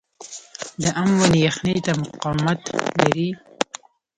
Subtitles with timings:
[0.81, 2.61] د ام ونې یخنۍ ته مقاومت
[2.99, 3.29] لري؟